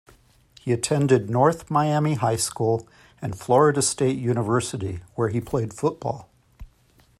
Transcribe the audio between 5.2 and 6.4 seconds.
he played football.